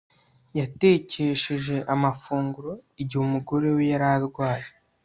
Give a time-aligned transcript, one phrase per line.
[0.57, 4.69] Yatekesheje amafunguro igihe umugore we yari arwaye